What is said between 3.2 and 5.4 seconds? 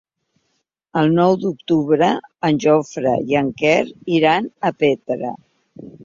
i en Quer iran a Petra.